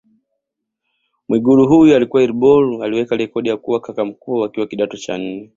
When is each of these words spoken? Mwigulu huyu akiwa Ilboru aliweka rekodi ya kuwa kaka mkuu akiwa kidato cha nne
Mwigulu 1.27 1.67
huyu 1.67 1.97
akiwa 1.97 2.23
Ilboru 2.23 2.83
aliweka 2.83 3.15
rekodi 3.17 3.49
ya 3.49 3.57
kuwa 3.57 3.79
kaka 3.79 4.05
mkuu 4.05 4.43
akiwa 4.43 4.67
kidato 4.67 4.97
cha 4.97 5.17
nne 5.17 5.49